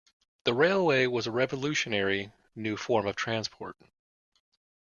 [0.45, 3.77] The railway was a revolutionary new form of transport.